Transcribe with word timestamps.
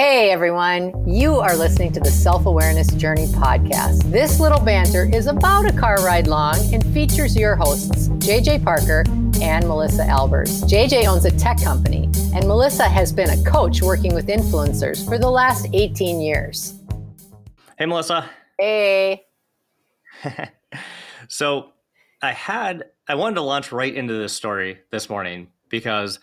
Hey 0.00 0.30
everyone, 0.30 0.94
you 1.06 1.40
are 1.40 1.54
listening 1.54 1.92
to 1.92 2.00
the 2.00 2.10
Self 2.10 2.46
Awareness 2.46 2.86
Journey 2.94 3.26
podcast. 3.26 4.10
This 4.10 4.40
little 4.40 4.58
banter 4.58 5.04
is 5.04 5.26
about 5.26 5.66
a 5.66 5.78
car 5.78 6.02
ride 6.02 6.26
long 6.26 6.56
and 6.72 6.82
features 6.94 7.36
your 7.36 7.54
hosts, 7.54 8.08
JJ 8.08 8.64
Parker 8.64 9.04
and 9.42 9.68
Melissa 9.68 10.04
Albers. 10.04 10.62
JJ 10.62 11.06
owns 11.06 11.26
a 11.26 11.30
tech 11.30 11.62
company, 11.62 12.04
and 12.34 12.48
Melissa 12.48 12.88
has 12.88 13.12
been 13.12 13.28
a 13.28 13.44
coach 13.44 13.82
working 13.82 14.14
with 14.14 14.28
influencers 14.28 15.06
for 15.06 15.18
the 15.18 15.28
last 15.28 15.68
18 15.74 16.22
years. 16.22 16.80
Hey, 17.78 17.84
Melissa. 17.84 18.30
Hey. 18.58 19.26
so, 21.28 21.72
I 22.22 22.32
had, 22.32 22.84
I 23.06 23.16
wanted 23.16 23.34
to 23.34 23.42
launch 23.42 23.70
right 23.70 23.94
into 23.94 24.14
this 24.14 24.32
story 24.32 24.78
this 24.90 25.10
morning 25.10 25.48
because 25.68 26.20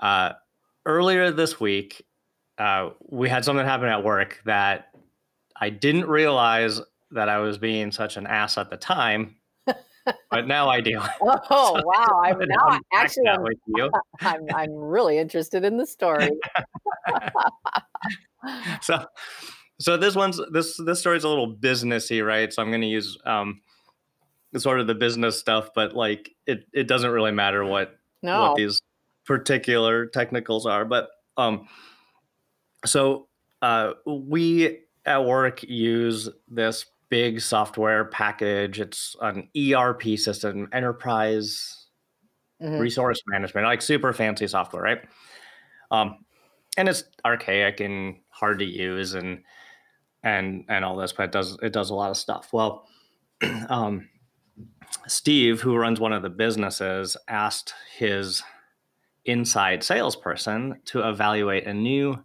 uh, 0.00 0.32
earlier 0.84 1.30
this 1.30 1.60
week, 1.60 2.04
uh, 2.60 2.90
we 3.08 3.28
had 3.28 3.44
something 3.44 3.64
happen 3.64 3.88
at 3.88 4.04
work 4.04 4.42
that 4.44 4.88
I 5.56 5.70
didn't 5.70 6.06
realize 6.06 6.78
that 7.10 7.30
I 7.30 7.38
was 7.38 7.56
being 7.56 7.90
such 7.90 8.18
an 8.18 8.26
ass 8.26 8.58
at 8.58 8.68
the 8.68 8.76
time, 8.76 9.36
but 10.30 10.46
now 10.46 10.68
I 10.68 10.82
do. 10.82 11.00
Oh 11.22 11.74
so 11.78 11.82
wow! 11.86 12.20
I'm 12.22 12.38
now 12.38 12.78
actually 12.92 13.28
I'm, 13.28 13.90
I'm, 14.20 14.46
I'm 14.54 14.74
really 14.74 15.16
interested 15.16 15.64
in 15.64 15.78
the 15.78 15.86
story. 15.86 16.30
so 18.82 19.06
so 19.80 19.96
this 19.96 20.14
one's 20.14 20.38
this 20.52 20.78
this 20.84 21.00
story's 21.00 21.24
a 21.24 21.28
little 21.28 21.56
businessy, 21.56 22.24
right? 22.24 22.52
So 22.52 22.60
I'm 22.60 22.68
going 22.68 22.82
to 22.82 22.86
use 22.86 23.16
um 23.24 23.62
sort 24.58 24.80
of 24.80 24.86
the 24.86 24.94
business 24.94 25.38
stuff, 25.38 25.70
but 25.74 25.94
like 25.94 26.30
it 26.46 26.66
it 26.74 26.88
doesn't 26.88 27.10
really 27.10 27.32
matter 27.32 27.64
what 27.64 27.98
no. 28.22 28.42
what 28.42 28.56
these 28.56 28.82
particular 29.24 30.04
technicals 30.04 30.66
are, 30.66 30.84
but 30.84 31.08
um 31.38 31.66
so 32.84 33.28
uh, 33.62 33.92
we 34.06 34.78
at 35.06 35.24
work 35.24 35.62
use 35.62 36.28
this 36.48 36.86
big 37.08 37.40
software 37.40 38.06
package. 38.06 38.80
It's 38.80 39.16
an 39.20 39.48
ERP 39.56 40.16
system, 40.16 40.68
enterprise 40.72 41.86
mm-hmm. 42.62 42.78
resource 42.78 43.20
management, 43.26 43.66
like 43.66 43.82
super 43.82 44.12
fancy 44.12 44.46
software, 44.46 44.82
right? 44.82 45.00
Um, 45.90 46.24
and 46.76 46.88
it's 46.88 47.04
archaic 47.24 47.80
and 47.80 48.16
hard 48.28 48.60
to 48.60 48.64
use 48.64 49.14
and 49.14 49.42
and 50.22 50.64
and 50.68 50.84
all 50.84 50.96
this, 50.96 51.12
but 51.12 51.24
it 51.24 51.32
does 51.32 51.58
it 51.62 51.72
does 51.72 51.90
a 51.90 51.94
lot 51.94 52.10
of 52.10 52.16
stuff. 52.16 52.50
Well, 52.52 52.86
um, 53.68 54.08
Steve, 55.06 55.60
who 55.60 55.76
runs 55.76 56.00
one 56.00 56.12
of 56.12 56.22
the 56.22 56.30
businesses, 56.30 57.16
asked 57.28 57.74
his 57.96 58.42
inside 59.24 59.82
salesperson 59.82 60.80
to 60.86 61.06
evaluate 61.08 61.66
a 61.66 61.74
new 61.74 62.18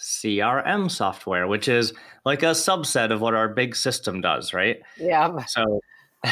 CRM 0.00 0.90
software, 0.90 1.46
which 1.46 1.68
is 1.68 1.92
like 2.24 2.42
a 2.42 2.52
subset 2.52 3.12
of 3.12 3.20
what 3.20 3.34
our 3.34 3.48
big 3.48 3.76
system 3.76 4.20
does, 4.20 4.54
right? 4.54 4.80
Yeah. 4.96 5.44
So, 5.44 5.80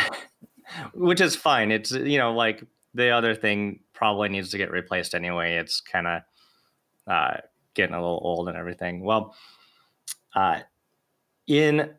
which 0.95 1.21
is 1.21 1.37
fine. 1.37 1.71
It's, 1.71 1.93
you 1.93 2.19
know, 2.19 2.33
like 2.33 2.65
the 2.95 3.11
other 3.11 3.35
thing 3.35 3.81
probably 3.93 4.29
needs 4.31 4.51
to 4.51 4.59
get 4.59 4.71
replaced 4.71 5.15
anyway. 5.15 5.57
It's 5.57 5.81
kind 5.81 6.07
of 6.07 6.23
uh, 7.07 7.37
getting 7.75 7.95
a 7.95 8.01
little 8.01 8.21
old 8.23 8.49
and 8.49 8.57
everything. 8.57 9.05
Well, 9.05 9.35
uh, 10.35 10.61
in 11.47 11.91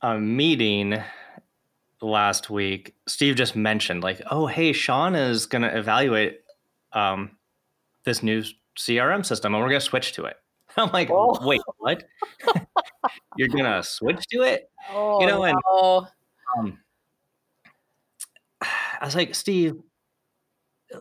a 0.00 0.18
meeting 0.18 1.02
last 2.00 2.50
week, 2.50 2.94
Steve 3.06 3.36
just 3.36 3.56
mentioned, 3.56 4.02
like, 4.02 4.22
oh, 4.30 4.46
hey, 4.46 4.72
Sean 4.72 5.14
is 5.14 5.46
going 5.46 5.62
to 5.62 5.76
evaluate 5.76 6.40
um, 6.92 7.36
this 8.04 8.22
new 8.22 8.42
CRM 8.78 9.24
system 9.24 9.54
and 9.54 9.62
we're 9.62 9.68
going 9.68 9.80
to 9.80 9.86
switch 9.86 10.12
to 10.14 10.24
it. 10.24 10.36
I'm 10.76 10.90
like, 10.92 11.10
oh. 11.10 11.38
wait, 11.46 11.60
what? 11.78 12.04
You're 13.36 13.48
gonna 13.48 13.82
switch 13.82 14.26
to 14.28 14.42
it? 14.42 14.70
Oh, 14.90 15.20
you 15.20 15.26
know, 15.26 15.44
and 15.44 15.56
no. 15.66 16.06
um, 16.58 16.78
I 18.60 19.04
was 19.04 19.14
like, 19.14 19.34
Steve, 19.34 19.76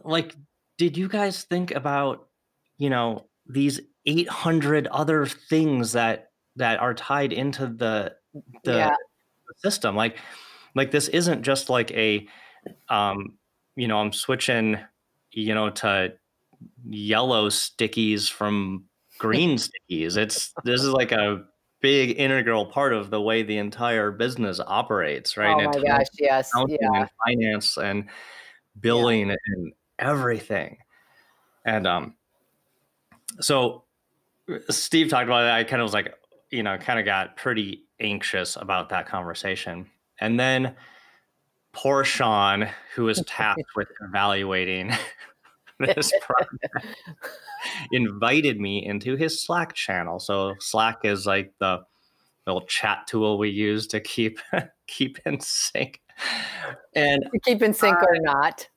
like, 0.04 0.36
did 0.78 0.98
you 0.98 1.08
guys 1.08 1.44
think 1.44 1.72
about, 1.72 2.28
you 2.78 2.90
know, 2.90 3.28
these 3.48 3.80
800 4.06 4.88
other 4.88 5.26
things 5.26 5.94
that 5.94 6.32
that 6.56 6.80
are 6.80 6.94
tied 6.94 7.34
into 7.34 7.68
the 7.68 8.16
the 8.64 8.74
yeah. 8.74 8.96
system? 9.58 9.96
Like, 9.96 10.18
like 10.76 10.92
this 10.92 11.08
isn't 11.08 11.44
just 11.44 11.70
like 11.70 11.92
a, 11.92 12.28
um, 12.90 13.38
you 13.76 13.88
know, 13.88 14.00
I'm 14.00 14.14
switching, 14.14 14.78
you 15.32 15.54
know, 15.56 15.70
to 15.70 16.14
yellow 16.90 17.50
stickies 17.50 18.30
from 18.30 18.86
green 19.24 19.58
stickies. 19.58 20.18
It's 20.18 20.54
this 20.66 20.82
is 20.82 20.90
like 20.90 21.14
a 21.14 21.46
big 21.80 22.20
integral 22.20 22.66
part 22.66 22.92
of 22.92 23.10
the 23.10 23.22
way 23.22 23.42
the 23.42 23.58
entire 23.58 24.12
business 24.12 24.60
operates, 24.60 25.38
right? 25.38 25.66
Oh 25.66 25.80
my 25.80 25.88
gosh, 25.88 26.08
yes, 26.20 26.52
yeah. 26.68 26.78
And 26.94 27.10
finance 27.26 27.78
and 27.78 28.10
billing 28.80 29.30
yeah. 29.30 29.36
and 29.48 29.74
everything. 29.98 30.78
And 31.66 31.88
um, 31.88 32.16
so 33.40 33.86
Steve 34.70 35.10
talked 35.10 35.30
about 35.30 35.46
it. 35.46 35.52
I 35.52 35.64
kind 35.64 35.82
of 35.82 35.86
was 35.86 35.94
like, 35.94 36.14
you 36.52 36.64
know, 36.64 36.78
kind 36.78 37.00
of 37.00 37.06
got 37.06 37.38
pretty 37.38 37.86
anxious 38.02 38.58
about 38.58 38.90
that 38.90 39.08
conversation. 39.08 39.90
And 40.20 40.38
then 40.38 40.76
poor 41.72 42.04
Sean, 42.04 42.68
who 42.96 43.06
was 43.06 43.24
tasked 43.28 43.76
with 43.78 43.88
evaluating 44.02 44.92
this 45.96 46.12
project 46.22 46.88
invited 47.92 48.60
me 48.60 48.86
into 48.86 49.16
his 49.16 49.42
Slack 49.42 49.74
channel. 49.74 50.20
So 50.20 50.56
Slack 50.60 51.00
is 51.04 51.26
like 51.26 51.54
the 51.60 51.82
little 52.46 52.66
chat 52.66 53.08
tool 53.08 53.38
we 53.38 53.50
use 53.50 53.88
to 53.88 54.00
keep 54.00 54.40
keep 54.88 55.20
in 55.26 55.40
sync. 55.40 56.02
And 56.96 57.24
keep 57.44 57.62
in 57.62 57.74
sync 57.74 57.98
or 58.02 58.18
not. 58.20 58.68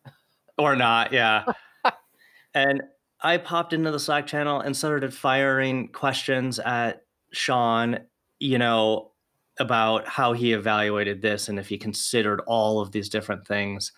Or 0.58 0.74
not, 0.74 1.12
yeah. 1.12 1.44
and 2.54 2.82
I 3.20 3.38
popped 3.38 3.72
into 3.72 3.90
the 3.90 4.00
Slack 4.00 4.26
channel 4.26 4.60
and 4.60 4.76
started 4.76 5.12
firing 5.12 5.88
questions 5.88 6.58
at 6.58 7.02
Sean, 7.32 7.98
you 8.38 8.58
know, 8.58 9.12
about 9.58 10.06
how 10.06 10.32
he 10.32 10.52
evaluated 10.52 11.22
this 11.22 11.48
and 11.48 11.58
if 11.58 11.68
he 11.68 11.78
considered 11.78 12.40
all 12.46 12.80
of 12.80 12.92
these 12.92 13.08
different 13.08 13.46
things. 13.46 13.92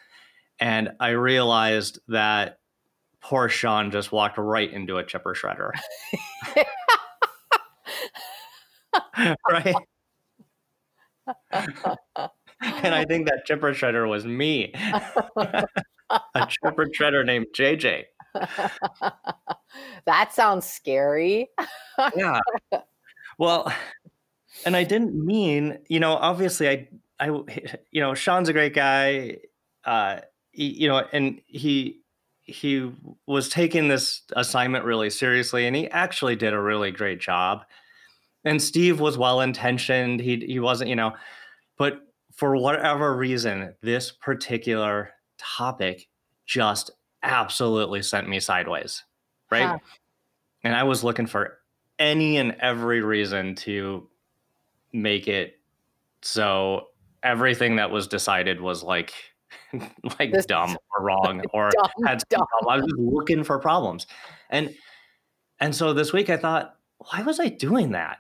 And 0.61 0.91
I 1.01 1.11
realized 1.11 1.99
that 2.09 2.59
poor 3.21 3.49
Sean 3.49 3.91
just 3.91 4.13
walked 4.13 4.39
right 4.39 4.73
into 4.73 4.97
a 4.99 5.05
chipper 5.05 5.35
shredder. 5.35 5.71
right? 9.51 9.75
and 12.61 12.95
I 12.95 13.05
think 13.05 13.29
that 13.29 13.45
chipper 13.45 13.73
shredder 13.73 14.09
was 14.09 14.25
me. 14.25 14.73
a 15.37 15.67
chipper 16.49 16.87
shredder 16.87 17.25
named 17.25 17.47
JJ. 17.55 18.05
that 20.07 20.33
sounds 20.33 20.67
scary. 20.67 21.49
yeah. 22.17 22.41
Well, 23.39 23.73
and 24.65 24.77
I 24.77 24.85
didn't 24.85 25.15
mean, 25.15 25.79
you 25.89 26.01
know, 26.01 26.13
obviously 26.13 26.69
I 26.69 26.89
I 27.21 27.27
you 27.91 28.01
know, 28.01 28.15
Sean's 28.15 28.49
a 28.49 28.53
great 28.53 28.75
guy. 28.75 29.39
Uh 29.85 30.21
he, 30.51 30.71
you 30.71 30.89
know, 30.89 31.05
and 31.13 31.41
he 31.47 32.01
he 32.49 32.91
was 33.27 33.49
taking 33.49 33.89
this 33.89 34.23
assignment 34.35 34.85
really 34.85 35.11
seriously 35.11 35.67
and 35.67 35.77
he 35.77 35.89
actually 35.91 36.35
did 36.35 36.53
a 36.53 36.61
really 36.61 36.91
great 36.91 37.21
job. 37.21 37.65
And 38.45 38.63
steve 38.63 39.01
was 39.01 39.19
well 39.19 39.41
intentioned. 39.41 40.21
He 40.21 40.45
he 40.47 40.59
wasn't 40.59 40.91
you 40.91 40.97
know 40.97 41.13
but 41.77 42.01
for 42.35 42.57
whatever 42.57 43.17
reason 43.17 43.75
this 43.83 44.11
particular 44.11 45.11
topic 45.39 46.09
just 46.47 46.91
absolutely 47.23 48.03
sent 48.03 48.29
me 48.29 48.41
sideways 48.41 49.05
right? 49.51 49.67
Huh. 49.67 49.79
and 50.63 50.75
i 50.75 50.85
was 50.85 51.03
looking 51.03 51.27
for 51.27 51.59
any 51.99 52.37
and 52.37 52.57
every 52.61 53.03
reason 53.03 53.55
to 53.57 54.09
make 54.93 55.27
it 55.27 55.59
so 56.23 56.87
everything 57.23 57.77
that 57.77 57.91
was 57.91 58.07
decided 58.07 58.61
was 58.61 58.83
like 58.83 59.13
like 60.19 60.33
this 60.33 60.47
dumb 60.47 60.77
or 60.99 61.05
wrong 61.05 61.43
or 61.53 61.71
dumb, 61.71 62.07
had 62.07 62.23
dumb. 62.29 62.47
I 62.69 62.77
was 62.77 62.85
just 62.85 62.99
looking 62.99 63.45
for 63.45 63.59
problems. 63.59 64.07
And 64.51 64.75
and 65.61 65.75
so 65.75 65.93
this 65.93 66.13
week 66.13 66.31
I 66.31 66.37
thought, 66.37 66.77
why 66.99 67.23
was 67.23 67.41
I 67.41 67.49
doing 67.49 67.93
that? 67.93 68.19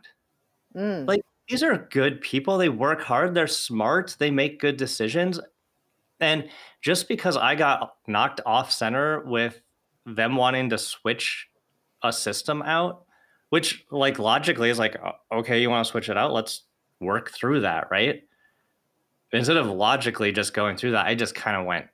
Mm. 0.77 1.07
Like 1.07 1.23
these 1.49 1.63
are 1.63 1.89
good 1.91 2.21
people. 2.21 2.59
They 2.59 2.69
work 2.69 3.03
hard, 3.03 3.35
they're 3.35 3.47
smart, 3.47 4.17
they 4.19 4.31
make 4.31 4.61
good 4.61 4.77
decisions. 4.77 5.41
And 6.21 6.49
just 6.81 7.09
because 7.09 7.37
I 7.37 7.55
got 7.55 7.95
knocked 8.07 8.41
off 8.45 8.73
center 8.73 9.25
with 9.25 9.61
them 10.05 10.37
wanting 10.37 10.71
to 10.71 10.79
switch 10.79 11.49
a 12.03 12.13
system 12.13 12.63
out, 12.63 13.05
which 13.51 13.85
like 13.91 14.19
logically 14.19 14.71
is 14.71 14.79
like, 14.79 14.97
okay, 15.33 15.61
you 15.61 15.71
want 15.71 15.87
to 15.87 15.91
switch 15.91 16.09
it 16.09 16.17
out? 16.17 16.33
Let's 16.33 16.65
work 17.01 17.31
through 17.31 17.61
that, 17.61 17.89
right? 17.91 18.23
Instead 19.33 19.57
of 19.57 19.67
logically 19.67 20.33
just 20.33 20.55
going 20.55 20.77
through 20.77 20.93
that, 20.93 21.07
I 21.07 21.15
just 21.15 21.35
kind 21.35 21.57
of 21.57 21.67
went 21.67 21.87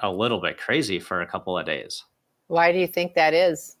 a 0.00 0.10
little 0.10 0.40
bit 0.40 0.58
crazy 0.58 0.98
for 0.98 1.20
a 1.22 1.26
couple 1.26 1.56
of 1.56 1.64
days. 1.64 2.04
Why 2.48 2.72
do 2.72 2.78
you 2.78 2.86
think 2.86 3.14
that 3.14 3.34
is? 3.34 3.76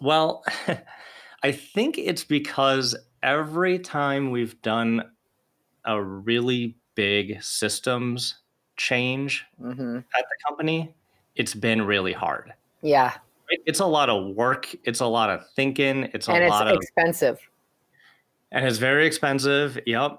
Well, 0.00 0.44
I 1.42 1.52
think 1.52 1.98
it's 1.98 2.24
because 2.24 2.96
every 3.22 3.78
time 3.78 4.30
we've 4.30 4.60
done 4.62 5.10
a 5.84 6.02
really 6.02 6.76
big 6.94 7.42
systems 7.42 8.36
change 8.76 9.44
mm-hmm. 9.60 9.98
at 9.98 10.04
the 10.12 10.36
company, 10.48 10.94
it's 11.36 11.54
been 11.54 11.82
really 11.82 12.12
hard. 12.12 12.54
Yeah. 12.82 13.12
It's 13.66 13.80
a 13.80 13.86
lot 13.86 14.08
of 14.08 14.34
work. 14.34 14.74
It's 14.84 15.00
a 15.00 15.06
lot 15.06 15.30
of 15.30 15.48
thinking. 15.54 16.10
It's 16.14 16.28
a 16.28 16.32
and 16.32 16.48
lot 16.48 16.68
it's 16.68 16.86
expensive. 16.86 17.38
And 18.50 18.64
it's 18.66 18.78
very 18.78 19.06
expensive. 19.06 19.78
Yep. 19.86 20.18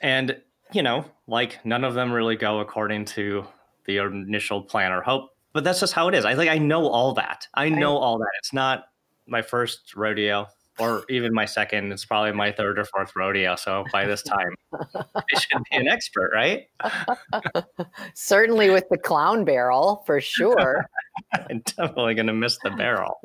And, 0.00 0.40
you 0.72 0.82
know, 0.82 1.04
like 1.26 1.64
none 1.64 1.84
of 1.84 1.94
them 1.94 2.12
really 2.12 2.36
go 2.36 2.60
according 2.60 3.04
to 3.06 3.46
the 3.86 3.98
initial 3.98 4.62
plan 4.62 4.92
or 4.92 5.02
hope. 5.02 5.30
But 5.52 5.64
that's 5.64 5.80
just 5.80 5.94
how 5.94 6.08
it 6.08 6.14
is. 6.14 6.24
I 6.24 6.34
like 6.34 6.48
I 6.48 6.58
know 6.58 6.86
all 6.88 7.14
that. 7.14 7.46
I 7.54 7.68
know 7.68 7.96
all 7.96 8.18
that. 8.18 8.30
It's 8.38 8.52
not 8.52 8.84
my 9.26 9.42
first 9.42 9.94
rodeo 9.96 10.46
or 10.78 11.04
even 11.08 11.34
my 11.34 11.44
second. 11.44 11.92
It's 11.92 12.04
probably 12.04 12.32
my 12.32 12.52
third 12.52 12.78
or 12.78 12.84
fourth 12.84 13.12
rodeo. 13.16 13.56
So 13.56 13.84
by 13.92 14.06
this 14.06 14.22
time, 14.22 14.54
I 14.72 15.22
should 15.38 15.62
be 15.70 15.76
an 15.76 15.88
expert, 15.88 16.30
right? 16.32 16.66
Certainly 18.14 18.70
with 18.70 18.84
the 18.90 18.98
clown 18.98 19.44
barrel, 19.44 20.02
for 20.06 20.20
sure. 20.20 20.88
I'm 21.32 21.60
definitely 21.60 22.14
going 22.14 22.28
to 22.28 22.32
miss 22.32 22.58
the 22.62 22.70
barrel. 22.70 23.20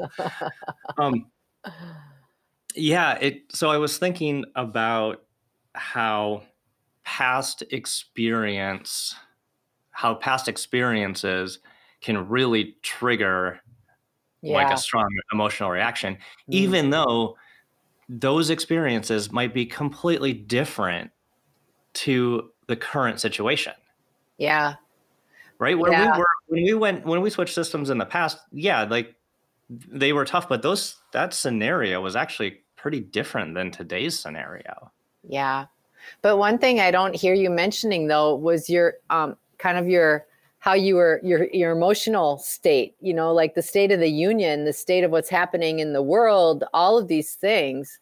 Um, 0.98 1.28
yeah. 2.76 3.14
It. 3.16 3.44
So 3.54 3.70
I 3.70 3.78
was 3.78 3.98
thinking 3.98 4.46
about 4.56 5.24
how 5.76 6.44
past 7.04 7.64
experience, 7.72 9.16
how 9.92 10.16
past 10.16 10.48
experiences 10.48 11.60
can 12.02 12.28
really 12.28 12.76
trigger 12.82 13.60
yeah. 14.42 14.56
like 14.56 14.74
a 14.74 14.78
strong 14.78 15.08
emotional 15.32 15.70
reaction, 15.70 16.16
mm. 16.16 16.20
even 16.50 16.90
though 16.90 17.38
those 18.10 18.50
experiences 18.50 19.32
might 19.32 19.54
be 19.54 19.66
completely 19.66 20.34
different 20.34 21.12
to 21.94 22.50
the 22.68 22.76
current 22.76 23.20
situation. 23.20 23.74
Yeah. 24.38 24.76
Right. 25.60 25.78
When 25.78 25.92
yeah. 25.92 26.12
we 26.12 26.20
were 26.20 26.26
when 26.48 26.64
we 26.64 26.74
went 26.74 27.06
when 27.06 27.22
we 27.22 27.30
switched 27.30 27.54
systems 27.54 27.90
in 27.90 27.98
the 27.98 28.06
past, 28.06 28.38
yeah, 28.52 28.84
like 28.84 29.16
they 29.70 30.12
were 30.12 30.26
tough, 30.26 30.50
but 30.50 30.62
those 30.62 30.98
that 31.14 31.34
scenario 31.34 32.02
was 32.02 32.16
actually 32.16 32.60
pretty 32.76 33.00
different 33.00 33.56
than 33.56 33.72
today's 33.72 34.20
scenario. 34.20 34.92
Yeah. 35.28 35.68
But 36.22 36.38
one 36.38 36.58
thing 36.58 36.80
I 36.80 36.92
don't 36.92 37.16
hear 37.16 37.34
you 37.34 37.50
mentioning 37.50 38.08
though 38.08 38.36
was 38.36 38.70
your 38.70 38.96
um 39.10 39.38
kind 39.58 39.78
of 39.78 39.88
your 39.88 40.26
how 40.64 40.74
you 40.74 40.96
were 40.96 41.20
your 41.24 41.50
your 41.52 41.74
emotional 41.74 42.38
state 42.38 42.96
you 43.02 43.14
know 43.14 43.34
like 43.34 43.54
the 43.54 43.62
state 43.62 43.92
of 43.92 44.00
the 44.00 44.10
union 44.10 44.64
the 44.64 44.72
state 44.72 45.04
of 45.04 45.12
what's 45.12 45.28
happening 45.28 45.80
in 45.80 45.92
the 45.92 46.02
world 46.02 46.64
all 46.74 46.98
of 46.98 47.10
these 47.10 47.36
things 47.36 48.00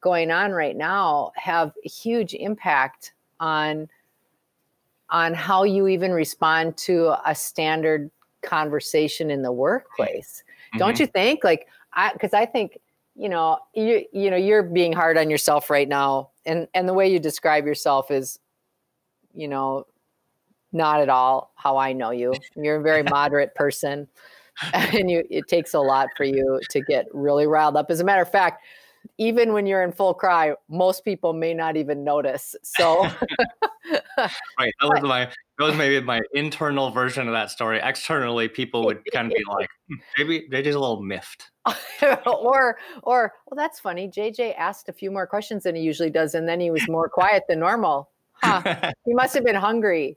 going 0.00 0.30
on 0.30 0.52
right 0.52 0.74
now 0.74 1.30
have 1.36 1.70
a 1.84 1.88
huge 1.88 2.32
impact 2.32 3.12
on 3.40 3.86
on 5.10 5.34
how 5.34 5.64
you 5.64 5.86
even 5.86 6.12
respond 6.12 6.74
to 6.78 7.14
a 7.26 7.34
standard 7.34 8.10
conversation 8.40 9.30
in 9.30 9.42
the 9.42 9.52
workplace 9.52 10.42
mm-hmm. 10.68 10.78
don't 10.78 10.98
you 10.98 11.06
think 11.06 11.44
like 11.44 11.66
i 11.92 12.10
because 12.14 12.32
i 12.32 12.46
think 12.46 12.78
you 13.16 13.28
know 13.28 13.58
you 13.74 14.02
you 14.12 14.30
know 14.30 14.36
you're 14.36 14.62
being 14.62 14.94
hard 14.94 15.18
on 15.18 15.28
yourself 15.28 15.68
right 15.68 15.88
now 15.88 16.30
and 16.48 16.66
and 16.74 16.88
the 16.88 16.94
way 16.94 17.12
you 17.12 17.20
describe 17.20 17.66
yourself 17.66 18.10
is 18.10 18.40
you 19.32 19.46
know 19.46 19.84
not 20.72 21.00
at 21.00 21.08
all 21.08 21.52
how 21.54 21.76
I 21.76 21.92
know 21.92 22.10
you. 22.10 22.34
You're 22.56 22.76
a 22.76 22.82
very 22.82 23.02
moderate 23.10 23.54
person, 23.54 24.08
and 24.72 25.10
you 25.10 25.24
it 25.30 25.46
takes 25.46 25.74
a 25.74 25.80
lot 25.80 26.08
for 26.16 26.24
you 26.24 26.60
to 26.70 26.80
get 26.80 27.06
really 27.12 27.46
riled 27.46 27.76
up. 27.76 27.90
As 27.90 28.00
a 28.00 28.04
matter 28.04 28.22
of 28.22 28.30
fact, 28.30 28.64
even 29.16 29.52
when 29.52 29.66
you're 29.66 29.82
in 29.82 29.92
full 29.92 30.14
cry, 30.14 30.54
most 30.68 31.04
people 31.04 31.32
may 31.32 31.54
not 31.54 31.76
even 31.76 32.04
notice. 32.04 32.54
So, 32.62 33.02
right, 34.18 34.32
that 34.58 34.72
was 34.82 35.02
my 35.02 35.26
that 35.58 35.64
was 35.64 35.76
maybe 35.76 36.04
my 36.04 36.20
internal 36.34 36.90
version 36.90 37.26
of 37.26 37.32
that 37.32 37.50
story. 37.50 37.80
Externally, 37.82 38.48
people 38.48 38.84
would 38.84 39.02
kind 39.12 39.32
of 39.32 39.36
be 39.36 39.44
like, 39.48 39.68
hmm, 39.88 39.96
maybe 40.16 40.48
JJ's 40.48 40.74
a 40.74 40.80
little 40.80 41.02
miffed. 41.02 41.50
or, 42.02 42.78
or, 43.02 43.32
well, 43.46 43.56
that's 43.56 43.80
funny. 43.80 44.08
JJ 44.08 44.56
asked 44.56 44.88
a 44.88 44.92
few 44.92 45.10
more 45.10 45.26
questions 45.26 45.64
than 45.64 45.74
he 45.74 45.82
usually 45.82 46.10
does, 46.10 46.34
and 46.34 46.48
then 46.48 46.60
he 46.60 46.70
was 46.70 46.86
more 46.88 47.08
quiet 47.08 47.44
than 47.48 47.58
normal 47.58 48.10
huh, 48.42 48.92
he 49.04 49.14
must 49.14 49.34
have 49.34 49.44
been 49.44 49.54
hungry. 49.54 50.16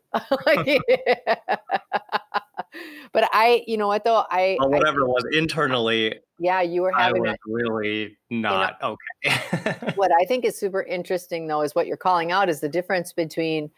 but 3.12 3.30
I, 3.33 3.63
you 3.68 3.78
know 3.78 3.88
what 3.88 4.04
though, 4.04 4.25
I 4.30 4.57
well, 4.60 4.69
whatever 4.69 5.01
I, 5.01 5.07
was 5.07 5.25
internally. 5.33 6.16
Yeah, 6.39 6.62
you 6.62 6.81
were 6.81 6.92
having. 6.92 7.28
I 7.28 7.31
was 7.31 7.38
really 7.45 8.18
not 8.30 8.78
you 8.81 8.89
know, 8.89 8.98
okay. 9.25 9.94
what 9.95 10.12
I 10.22 10.25
think 10.25 10.45
is 10.45 10.57
super 10.57 10.83
interesting 10.83 11.48
though 11.48 11.62
is 11.62 11.75
what 11.75 11.88
you're 11.88 11.98
calling 11.98 12.31
out 12.31 12.50
is 12.50 12.60
the 12.60 12.69
difference 12.69 13.13
between 13.13 13.69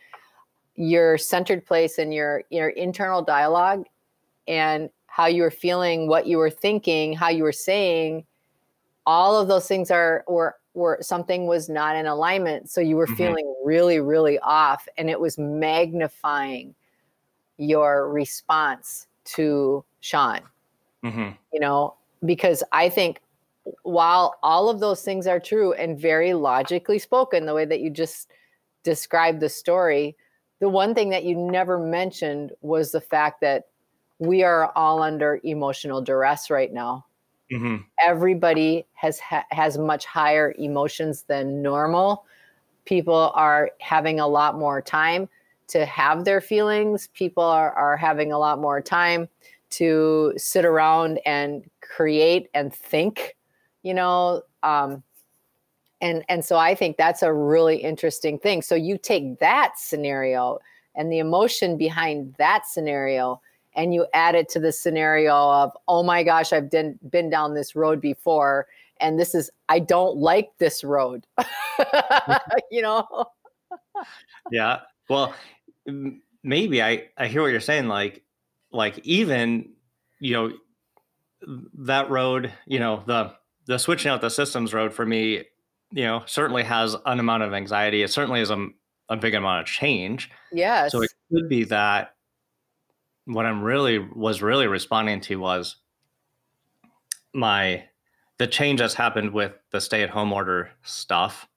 your 0.76 1.18
centered 1.18 1.66
place 1.66 1.98
and 1.98 2.14
your 2.14 2.44
your 2.50 2.70
internal 2.70 3.22
dialogue, 3.22 3.86
and 4.48 4.90
how 5.08 5.26
you 5.26 5.44
were 5.44 5.52
feeling, 5.52 6.08
what 6.08 6.26
you 6.26 6.38
were 6.38 6.50
thinking, 6.50 7.14
how 7.14 7.30
you 7.30 7.44
were 7.44 7.52
saying. 7.52 8.26
All 9.06 9.38
of 9.38 9.50
those 9.50 9.68
things 9.68 9.92
are 9.92 10.24
were 10.28 10.56
were 10.74 10.98
something 11.02 11.46
was 11.46 11.70
not 11.70 11.96
in 11.96 12.06
alignment. 12.06 12.70
So 12.70 12.82
you 12.82 12.96
were 12.96 13.06
mm-hmm. 13.06 13.16
feeling 13.16 13.56
really, 13.64 14.00
really 14.00 14.40
off, 14.40 14.88
and 14.98 15.10
it 15.10 15.20
was 15.20 15.38
magnifying 15.38 16.74
your 17.58 18.10
response 18.10 19.08
to 19.26 19.84
Sean. 20.00 20.42
Mm-hmm. 21.04 21.32
You 21.54 21.60
know, 21.60 21.96
because 22.26 22.64
I 22.72 22.90
think 22.90 23.22
while 23.84 24.36
all 24.44 24.70
of 24.70 24.80
those 24.80 25.04
things 25.04 25.28
are 25.28 25.40
true 25.40 25.74
and 25.74 26.00
very 26.00 26.34
logically 26.34 27.00
spoken, 27.00 27.46
the 27.46 27.54
way 27.54 27.66
that 27.66 27.80
you 27.80 27.90
just 27.90 28.30
described 28.84 29.40
the 29.40 29.50
story, 29.50 30.16
the 30.60 30.70
one 30.70 30.94
thing 30.94 31.10
that 31.10 31.24
you 31.24 31.36
never 31.36 31.80
mentioned 31.80 32.52
was 32.62 32.92
the 32.92 33.02
fact 33.02 33.42
that 33.42 33.68
we 34.20 34.44
are 34.44 34.72
all 34.76 35.02
under 35.02 35.40
emotional 35.44 36.02
duress 36.02 36.50
right 36.50 36.72
now. 36.72 37.06
Mm-hmm. 37.52 37.78
Everybody 38.00 38.86
has 38.94 39.20
ha- 39.20 39.46
has 39.52 39.78
much 39.78 40.06
higher 40.06 40.54
emotions 40.58 41.24
than 41.24 41.62
normal. 41.62 42.26
People 42.86 43.32
are 43.36 43.72
having 43.80 44.20
a 44.20 44.28
lot 44.28 44.58
more 44.58 44.82
time 44.82 45.30
to 45.68 45.86
have 45.86 46.26
their 46.26 46.42
feelings. 46.42 47.08
People 47.14 47.44
are, 47.44 47.72
are 47.74 47.98
having 47.98 48.32
a 48.32 48.40
lot 48.40 48.60
more 48.60 48.82
time 48.82 49.28
to 49.72 50.34
sit 50.38 50.66
around 50.66 51.20
and 51.26 51.70
create 51.82 52.50
and 52.54 52.74
think, 52.74 53.36
you 53.82 53.94
know. 53.94 54.44
Um, 54.62 55.04
and 56.02 56.24
and 56.30 56.44
so 56.44 56.58
I 56.58 56.76
think 56.76 56.98
that's 56.98 57.24
a 57.24 57.34
really 57.34 57.78
interesting 57.78 58.38
thing. 58.38 58.62
So 58.62 58.76
you 58.76 58.98
take 58.98 59.40
that 59.40 59.74
scenario 59.78 60.60
and 60.96 61.12
the 61.12 61.20
emotion 61.20 61.78
behind 61.78 62.36
that 62.38 62.68
scenario 62.68 63.42
and 63.76 63.94
you 63.94 64.06
add 64.14 64.36
it 64.36 64.50
to 64.50 64.60
the 64.60 64.72
scenario 64.72 65.34
of 65.34 65.72
oh 65.88 66.04
my 66.04 66.24
gosh 66.24 66.54
i've 66.54 66.70
been 66.70 66.98
been 67.10 67.30
down 67.30 67.54
this 67.54 67.76
road 67.76 68.00
before 68.00 68.68
and 69.00 69.20
this 69.20 69.34
is 69.34 69.50
i 69.70 69.80
don't 69.80 70.18
like 70.18 70.52
this 70.58 70.84
road 70.84 71.26
you 72.72 72.82
know 72.82 73.26
yeah 74.52 74.80
well 75.10 75.34
maybe 76.44 76.82
i 76.82 77.08
i 77.18 77.28
hear 77.28 77.42
what 77.42 77.52
you're 77.52 77.60
saying 77.60 77.88
like 77.88 78.24
like 78.72 79.00
even 79.00 79.70
you 80.20 80.34
know 80.34 80.52
that 81.74 82.10
road 82.10 82.52
you 82.66 82.80
know 82.80 83.04
the 83.06 83.34
the 83.66 83.78
switching 83.78 84.12
out 84.12 84.22
the 84.22 84.30
systems 84.30 84.74
road 84.74 84.94
for 84.94 85.06
me 85.06 85.44
you 85.92 86.04
know 86.04 86.24
certainly 86.26 86.64
has 86.64 86.96
an 87.06 87.20
amount 87.20 87.44
of 87.44 87.54
anxiety. 87.54 88.02
It 88.04 88.12
certainly 88.12 88.42
is 88.42 88.50
a, 88.50 88.68
a 89.10 89.16
big 89.16 89.36
amount 89.36 89.62
of 89.62 89.68
change. 89.68 90.30
Yes 90.52 90.92
so 90.92 91.02
it 91.02 91.12
could 91.32 91.48
be 91.48 91.66
that 91.66 92.16
what 93.26 93.46
I'm 93.46 93.64
really 93.64 94.00
was 94.00 94.42
really 94.42 94.68
responding 94.68 95.22
to 95.22 95.38
was 95.38 95.78
my 97.34 97.86
the 98.38 98.48
change 98.48 98.80
that's 98.80 98.96
happened 98.96 99.32
with 99.32 99.54
the 99.72 99.80
stay 99.80 100.04
at 100.04 100.10
home 100.10 100.34
order 100.34 100.72
stuff 100.82 101.48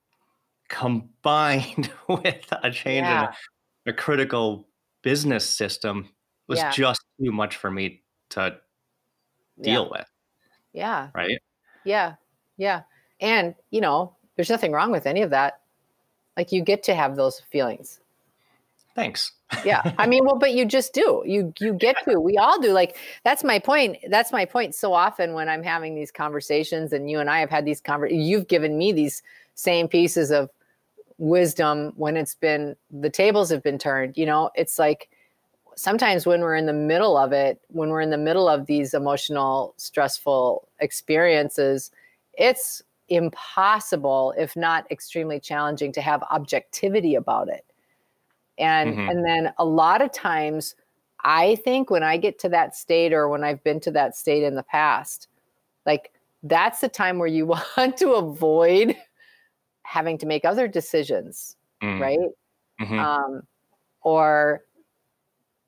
combined 0.69 1.91
with 2.09 2.47
a 2.63 2.71
change 2.71 3.05
yeah. 3.05 3.23
in 3.23 3.29
a, 3.87 3.91
a, 3.91 3.93
critical 3.93 4.67
business 5.03 5.49
system 5.49 6.09
was 6.49 6.59
yeah. 6.59 6.71
just 6.71 7.01
too 7.23 7.33
much 7.33 7.57
for 7.57 7.71
me 7.71 8.03
to 8.31 8.57
deal 9.61 9.85
yeah. 9.85 9.99
with. 9.99 10.11
Yeah. 10.73 11.09
Right? 11.15 11.39
Yeah. 11.85 12.15
Yeah. 12.57 12.83
And, 13.21 13.55
you 13.71 13.81
know, 13.81 14.15
there's 14.37 14.51
nothing 14.51 14.73
wrong 14.73 14.91
with 14.91 15.07
any 15.07 15.23
of 15.23 15.31
that. 15.31 15.61
Like 16.37 16.53
you 16.53 16.63
get 16.63 16.83
to 16.85 16.95
have 16.95 17.17
those 17.17 17.41
feelings. 17.51 18.01
Thanks 18.95 19.33
yeah 19.65 19.93
i 19.99 20.07
mean 20.07 20.25
well 20.25 20.37
but 20.37 20.55
you 20.55 20.65
just 20.65 20.93
do 20.93 21.23
you 21.25 21.53
you 21.61 21.73
get 21.73 21.97
to 22.05 22.19
we 22.19 22.37
all 22.37 22.61
do 22.61 22.73
like 22.73 22.97
that's 23.25 23.45
my 23.45 23.59
point 23.59 23.97
that's 24.09 24.33
my 24.33 24.45
point 24.45 24.75
so 24.75 24.93
often 24.93 25.35
when 25.35 25.49
i'm 25.49 25.63
having 25.63 25.95
these 25.95 26.11
conversations 26.11 26.93
and 26.93 27.11
you 27.11 27.21
and 27.21 27.31
i 27.31 27.39
have 27.39 27.51
had 27.51 27.65
these 27.65 27.81
conversations 27.81 28.27
you've 28.27 28.49
given 28.49 28.77
me 28.77 28.93
these 28.93 29.23
same 29.55 29.87
pieces 29.87 30.31
of 30.31 30.51
wisdom 31.19 31.93
when 31.97 32.17
it's 32.17 32.35
been 32.35 32.77
the 32.91 33.11
tables 33.11 33.49
have 33.51 33.63
been 33.63 33.79
turned 33.79 34.17
you 34.17 34.27
know 34.27 34.51
it's 34.55 34.79
like 34.79 35.09
sometimes 35.75 36.27
when 36.27 36.41
we're 36.41 36.57
in 36.57 36.67
the 36.67 36.73
middle 36.73 37.17
of 37.17 37.33
it 37.33 37.61
when 37.69 37.89
we're 37.89 38.01
in 38.01 38.11
the 38.11 38.19
middle 38.19 38.49
of 38.49 38.67
these 38.67 38.93
emotional 38.93 39.75
stressful 39.77 40.69
experiences 40.81 41.91
it's 42.37 42.83
impossible, 43.09 44.35
if 44.37 44.57
not 44.57 44.91
extremely 44.91 45.41
challenging, 45.41 45.93
to 45.93 46.01
have 46.01 46.23
objectivity 46.25 47.15
about 47.15 47.49
it. 47.49 47.65
And 48.59 48.95
mm-hmm. 48.95 49.09
and 49.09 49.25
then 49.25 49.53
a 49.59 49.65
lot 49.65 50.03
of 50.03 50.13
times 50.13 50.75
I 51.23 51.57
think 51.57 51.91
when 51.91 52.03
I 52.03 52.17
get 52.17 52.39
to 52.41 52.49
that 52.51 52.75
state 52.75 53.13
or 53.13 53.29
when 53.29 53.45
I've 53.45 53.63
been 53.65 53.81
to 53.81 53.91
that 53.93 54.17
state 54.17 54.43
in 54.43 54.55
the 54.55 54.63
past, 54.63 55.29
like 55.85 56.13
that's 56.43 56.81
the 56.81 56.89
time 56.89 57.19
where 57.19 57.29
you 57.29 57.47
want 57.77 57.97
to 57.99 58.13
avoid 58.13 58.97
having 59.87 60.19
to 60.19 60.27
make 60.27 60.45
other 60.45 60.69
decisions, 60.69 61.57
mm. 61.83 62.01
right? 62.01 62.19
Mm-hmm. 62.81 62.99
Um, 62.99 63.43
or, 64.03 64.63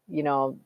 you 0.09 0.23
know, 0.23 0.59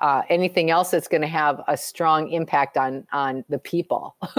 uh, 0.00 0.22
anything 0.28 0.70
else 0.70 0.90
that's 0.90 1.08
going 1.08 1.22
to 1.22 1.26
have 1.26 1.60
a 1.66 1.76
strong 1.76 2.30
impact 2.30 2.76
on 2.76 3.04
on 3.12 3.44
the 3.48 3.58
people, 3.58 4.16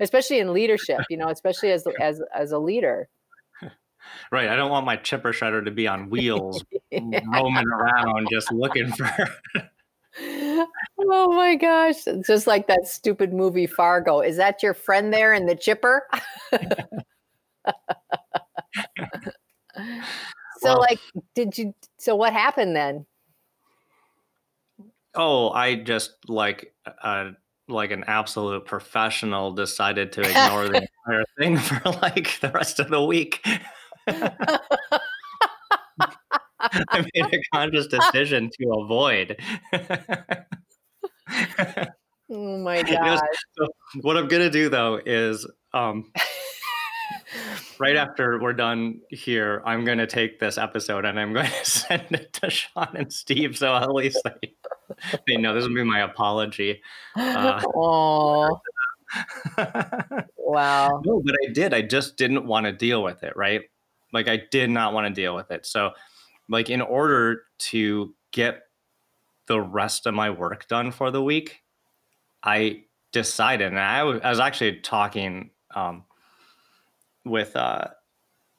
especially 0.00 0.40
in 0.40 0.52
leadership. 0.52 1.00
You 1.08 1.16
know, 1.16 1.28
especially 1.28 1.70
as 1.70 1.86
as 2.00 2.20
as 2.34 2.52
a 2.52 2.58
leader. 2.58 3.08
Right. 4.30 4.48
I 4.48 4.54
don't 4.54 4.70
want 4.70 4.86
my 4.86 4.94
chipper 4.94 5.32
shredder 5.32 5.64
to 5.64 5.72
be 5.72 5.88
on 5.88 6.10
wheels, 6.10 6.64
yeah. 6.92 7.20
roaming 7.34 7.66
around, 7.66 8.28
just 8.30 8.52
looking 8.52 8.92
for. 8.92 9.10
Oh 10.98 11.32
my 11.32 11.56
gosh! 11.56 12.04
Just 12.26 12.46
like 12.46 12.66
that 12.68 12.86
stupid 12.86 13.32
movie 13.32 13.66
Fargo. 13.66 14.20
Is 14.20 14.36
that 14.36 14.62
your 14.62 14.74
friend 14.74 15.12
there 15.12 15.32
in 15.32 15.46
the 15.46 15.54
chipper? 15.54 16.06
so, 16.52 17.74
well, 20.62 20.78
like, 20.80 21.00
did 21.34 21.56
you? 21.56 21.74
So, 21.98 22.16
what 22.16 22.32
happened 22.32 22.76
then? 22.76 23.06
Oh, 25.14 25.50
I 25.50 25.76
just 25.76 26.12
like 26.28 26.74
uh, 27.02 27.30
like 27.68 27.90
an 27.90 28.04
absolute 28.06 28.64
professional 28.64 29.52
decided 29.52 30.12
to 30.12 30.20
ignore 30.22 30.68
the 30.68 30.88
entire 31.06 31.24
thing 31.38 31.56
for 31.58 31.90
like 32.02 32.38
the 32.40 32.50
rest 32.50 32.78
of 32.80 32.88
the 32.88 33.02
week. 33.02 33.46
I 36.88 37.04
made 37.14 37.34
a 37.34 37.40
conscious 37.54 37.86
decision 37.86 38.50
to 38.60 38.70
avoid. 38.82 39.36
oh 42.30 42.58
my 42.58 42.82
god! 42.90 43.20
So 43.58 43.66
what 44.00 44.16
I'm 44.16 44.28
gonna 44.28 44.50
do 44.50 44.68
though 44.68 45.00
is 45.04 45.46
um, 45.72 46.10
right 47.78 47.96
after 47.96 48.40
we're 48.40 48.52
done 48.52 49.00
here, 49.10 49.62
I'm 49.64 49.84
going 49.84 49.98
to 49.98 50.06
take 50.06 50.38
this 50.38 50.58
episode 50.58 51.04
and 51.04 51.18
I'm 51.18 51.32
going 51.32 51.46
to 51.46 51.64
send 51.64 52.06
it 52.10 52.32
to 52.34 52.50
Sean 52.50 52.88
and 52.94 53.12
Steve. 53.12 53.56
So 53.56 53.74
at 53.74 53.92
least 53.92 54.20
they, 54.24 54.54
they 55.26 55.36
know 55.36 55.54
this 55.54 55.66
will 55.66 55.74
be 55.74 55.84
my 55.84 56.00
apology. 56.00 56.82
Uh, 57.16 57.62
oh. 57.74 58.58
wow. 60.36 61.02
No, 61.04 61.22
but 61.24 61.34
I 61.46 61.52
did. 61.52 61.74
I 61.74 61.82
just 61.82 62.16
didn't 62.16 62.46
want 62.46 62.66
to 62.66 62.72
deal 62.72 63.02
with 63.02 63.22
it. 63.22 63.36
Right. 63.36 63.62
Like 64.12 64.28
I 64.28 64.42
did 64.50 64.70
not 64.70 64.92
want 64.92 65.06
to 65.06 65.20
deal 65.20 65.34
with 65.34 65.50
it. 65.50 65.66
So, 65.66 65.90
like, 66.48 66.70
in 66.70 66.80
order 66.80 67.42
to 67.58 68.14
get 68.32 68.62
the 69.46 69.60
rest 69.60 70.06
of 70.06 70.14
my 70.14 70.30
work 70.30 70.68
done 70.68 70.90
for 70.90 71.10
the 71.10 71.22
week, 71.22 71.62
I 72.42 72.84
decided, 73.12 73.68
and 73.68 73.78
I 73.78 74.02
was, 74.02 74.40
actually 74.40 74.80
talking 74.80 75.50
um, 75.74 76.04
with 77.24 77.56
uh, 77.56 77.88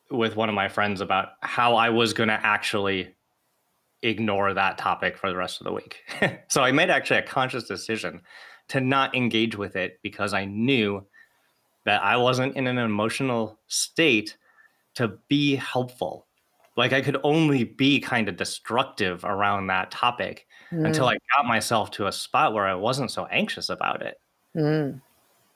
with 0.10 0.36
one 0.36 0.50
of 0.50 0.56
my 0.56 0.68
friends 0.68 1.02
about 1.02 1.30
how 1.42 1.76
I 1.76 1.90
was 1.90 2.14
going 2.14 2.30
to 2.30 2.40
actually 2.42 3.16
ignore 4.04 4.54
that 4.54 4.78
topic 4.78 5.18
for 5.18 5.30
the 5.30 5.36
rest 5.36 5.60
of 5.60 5.66
the 5.66 5.74
week. 5.74 6.04
so 6.50 6.62
I 6.62 6.72
made 6.72 6.90
actually 6.90 7.20
a 7.20 7.24
conscious 7.24 7.64
decision 7.64 8.22
to 8.70 8.80
not 8.80 9.16
engage 9.16 9.56
with 9.56 9.76
it 9.76 10.00
because 10.04 10.34
I 10.34 10.46
knew 10.46 11.06
that 11.86 12.04
I 12.04 12.18
wasn't 12.18 12.56
in 12.56 12.68
an 12.68 12.78
emotional 12.78 13.60
state 13.68 14.38
to 14.96 15.20
be 15.30 15.56
helpful. 15.56 16.27
Like 16.78 16.94
I 16.94 17.02
could 17.02 17.18
only 17.24 17.64
be 17.64 18.00
kind 18.00 18.30
of 18.30 18.38
destructive 18.38 19.26
around 19.26 19.68
that 19.68 19.90
topic 19.90 20.46
mm. 20.72 20.86
until 20.86 21.08
I 21.08 21.18
got 21.36 21.46
myself 21.46 21.90
to 21.92 22.06
a 22.06 22.12
spot 22.12 22.54
where 22.54 22.68
I 22.68 22.76
wasn't 22.76 23.12
so 23.12 23.26
anxious 23.26 23.70
about 23.70 24.04
it. 24.04 24.22
Mm. 24.56 25.02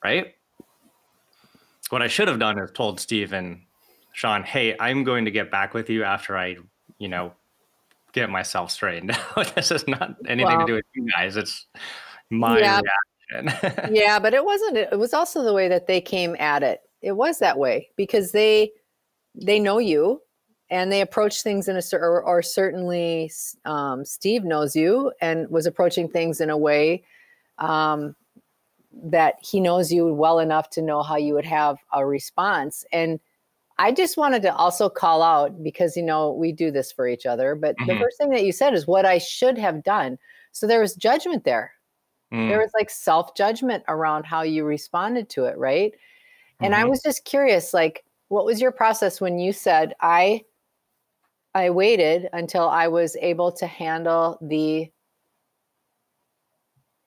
Right? 0.03 0.33
What 1.89 2.01
I 2.01 2.07
should 2.07 2.27
have 2.27 2.39
done 2.39 2.57
is 2.57 2.71
told 2.71 2.99
Steve 2.99 3.33
and 3.33 3.61
Sean, 4.13 4.43
hey, 4.43 4.75
I'm 4.79 5.03
going 5.03 5.25
to 5.25 5.31
get 5.31 5.51
back 5.51 5.75
with 5.75 5.89
you 5.89 6.03
after 6.03 6.35
I, 6.35 6.57
you 6.97 7.07
know, 7.07 7.33
get 8.13 8.29
myself 8.29 8.71
straightened 8.71 9.11
out. 9.37 9.53
this 9.53 9.71
is 9.71 9.87
not 9.87 10.15
anything 10.27 10.59
to 10.59 10.65
do 10.65 10.73
with 10.73 10.85
you 10.95 11.07
guys. 11.11 11.37
It's 11.37 11.67
my 12.31 12.59
yeah. 12.59 12.81
reaction. 13.31 13.93
yeah, 13.93 14.17
but 14.17 14.33
it 14.33 14.43
wasn't. 14.43 14.77
It 14.77 14.97
was 14.97 15.13
also 15.13 15.43
the 15.43 15.53
way 15.53 15.67
that 15.67 15.85
they 15.85 16.01
came 16.01 16.35
at 16.39 16.63
it. 16.63 16.81
It 17.01 17.13
was 17.13 17.39
that 17.39 17.57
way 17.57 17.89
because 17.95 18.31
they 18.31 18.71
they 19.35 19.59
know 19.59 19.77
you 19.77 20.21
and 20.71 20.89
they 20.89 21.01
approach 21.01 21.43
things 21.43 21.67
in 21.67 21.75
a 21.75 21.81
certain 21.81 22.07
or, 22.07 22.23
or 22.23 22.41
certainly 22.41 23.29
um, 23.65 24.05
Steve 24.05 24.45
knows 24.45 24.73
you 24.75 25.11
and 25.19 25.47
was 25.49 25.65
approaching 25.65 26.07
things 26.07 26.39
in 26.39 26.49
a 26.49 26.57
way 26.57 27.03
um, 27.59 28.15
that 29.03 29.35
he 29.41 29.59
knows 29.59 29.91
you 29.91 30.07
well 30.07 30.39
enough 30.39 30.69
to 30.71 30.81
know 30.81 31.03
how 31.03 31.17
you 31.17 31.33
would 31.33 31.45
have 31.45 31.77
a 31.93 32.05
response. 32.05 32.85
And 32.93 33.19
I 33.79 33.91
just 33.91 34.15
wanted 34.15 34.41
to 34.43 34.55
also 34.55 34.87
call 34.87 35.21
out 35.21 35.61
because, 35.61 35.97
you 35.97 36.03
know, 36.03 36.31
we 36.31 36.53
do 36.53 36.71
this 36.71 36.89
for 36.89 37.07
each 37.07 37.25
other, 37.25 37.53
but 37.53 37.75
mm-hmm. 37.75 37.87
the 37.87 37.99
first 37.99 38.17
thing 38.17 38.29
that 38.29 38.45
you 38.45 38.53
said 38.53 38.73
is 38.73 38.87
what 38.87 39.05
I 39.05 39.17
should 39.17 39.57
have 39.57 39.83
done. 39.83 40.17
So 40.53 40.67
there 40.67 40.81
was 40.81 40.95
judgment 40.95 41.43
there. 41.43 41.73
Mm. 42.33 42.47
There 42.47 42.59
was 42.59 42.71
like 42.73 42.89
self 42.89 43.35
judgment 43.35 43.83
around 43.89 44.25
how 44.25 44.43
you 44.43 44.63
responded 44.63 45.27
to 45.31 45.45
it, 45.45 45.57
right? 45.57 45.91
Mm-hmm. 45.91 46.65
And 46.65 46.75
I 46.75 46.81
mm-hmm. 46.81 46.91
was 46.91 47.01
just 47.01 47.25
curious, 47.25 47.73
like, 47.73 48.05
what 48.29 48.45
was 48.45 48.61
your 48.61 48.71
process 48.71 49.19
when 49.19 49.37
you 49.37 49.51
said, 49.51 49.93
I 49.99 50.43
I 51.53 51.69
waited 51.69 52.29
until 52.33 52.67
I 52.69 52.87
was 52.87 53.15
able 53.17 53.51
to 53.53 53.67
handle 53.67 54.37
the 54.41 54.89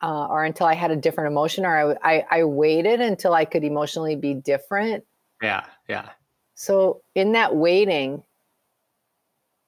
uh, 0.02 0.26
or 0.26 0.44
until 0.44 0.66
I 0.66 0.74
had 0.74 0.90
a 0.90 0.96
different 0.96 1.30
emotion, 1.30 1.64
or 1.64 1.96
I, 2.04 2.16
I, 2.16 2.26
I 2.30 2.44
waited 2.44 3.00
until 3.00 3.32
I 3.32 3.46
could 3.46 3.64
emotionally 3.64 4.16
be 4.16 4.34
different. 4.34 5.02
Yeah, 5.42 5.64
yeah. 5.88 6.10
So 6.54 7.00
in 7.14 7.32
that 7.32 7.56
waiting, 7.56 8.22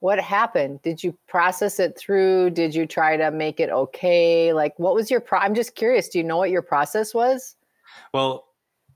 what 0.00 0.20
happened? 0.20 0.82
Did 0.82 1.02
you 1.02 1.16
process 1.26 1.80
it 1.80 1.96
through? 1.98 2.50
Did 2.50 2.74
you 2.74 2.86
try 2.86 3.16
to 3.16 3.30
make 3.30 3.60
it 3.60 3.70
okay? 3.70 4.52
Like, 4.52 4.78
what 4.78 4.94
was 4.94 5.10
your? 5.10 5.20
Pro- 5.20 5.38
I'm 5.38 5.54
just 5.54 5.74
curious. 5.74 6.08
Do 6.10 6.18
you 6.18 6.24
know 6.24 6.36
what 6.36 6.50
your 6.50 6.62
process 6.62 7.14
was? 7.14 7.56
Well, 8.12 8.44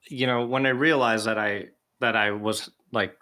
you 0.08 0.26
know, 0.26 0.44
when 0.44 0.66
I 0.66 0.70
realized 0.70 1.26
that 1.26 1.38
I 1.38 1.68
that 2.00 2.16
I 2.16 2.32
was 2.32 2.70
like 2.92 3.16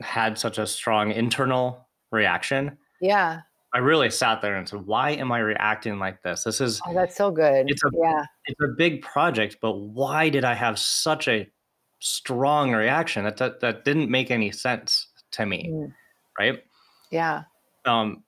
had 0.00 0.38
such 0.38 0.58
a 0.58 0.66
strong 0.66 1.12
internal 1.12 1.83
reaction. 2.14 2.78
Yeah. 3.00 3.40
I 3.74 3.78
really 3.78 4.08
sat 4.08 4.40
there 4.40 4.54
and 4.56 4.68
said, 4.68 4.86
"Why 4.86 5.10
am 5.10 5.32
I 5.32 5.40
reacting 5.40 5.98
like 5.98 6.22
this? 6.22 6.44
This 6.44 6.60
is 6.60 6.80
oh, 6.86 6.94
that's 6.94 7.16
so 7.16 7.32
good. 7.32 7.68
It's 7.68 7.82
a 7.82 7.90
yeah, 7.92 8.24
it's 8.46 8.60
a 8.60 8.68
big 8.68 9.02
project, 9.02 9.56
but 9.60 9.72
why 9.72 10.28
did 10.28 10.44
I 10.44 10.54
have 10.54 10.78
such 10.78 11.26
a 11.26 11.50
strong 11.98 12.72
reaction? 12.72 13.24
That 13.24 13.36
that, 13.38 13.60
that 13.60 13.84
didn't 13.84 14.10
make 14.10 14.30
any 14.30 14.52
sense 14.52 15.08
to 15.32 15.44
me, 15.44 15.70
mm. 15.72 15.92
right? 16.38 16.62
Yeah. 17.10 17.42
Um, 17.84 18.22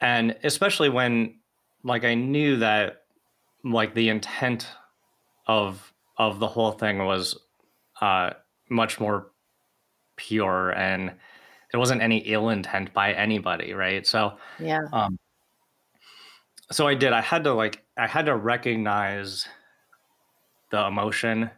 and 0.00 0.36
especially 0.42 0.88
when, 0.88 1.40
like, 1.84 2.04
I 2.04 2.14
knew 2.14 2.56
that, 2.56 3.02
like, 3.64 3.94
the 3.94 4.08
intent 4.08 4.66
of 5.46 5.92
of 6.16 6.40
the 6.40 6.48
whole 6.48 6.72
thing 6.72 7.04
was 7.04 7.38
uh, 8.00 8.30
much 8.70 8.98
more 8.98 9.30
pure 10.16 10.70
and 10.70 11.12
there 11.70 11.80
wasn't 11.80 12.02
any 12.02 12.18
ill 12.18 12.48
intent 12.48 12.92
by 12.94 13.12
anybody, 13.12 13.72
right? 13.74 14.06
So 14.06 14.34
yeah. 14.58 14.80
Um, 14.92 15.18
so 16.70 16.86
I 16.86 16.94
did. 16.94 17.12
I 17.12 17.20
had 17.20 17.44
to 17.44 17.52
like 17.52 17.84
I 17.96 18.06
had 18.06 18.26
to 18.26 18.36
recognize 18.36 19.46
the 20.70 20.84
emotion, 20.86 21.50